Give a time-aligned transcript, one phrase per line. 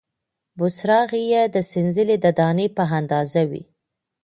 [0.57, 3.63] بوسراغې یې د سنځلې د دانې په اندازه وې،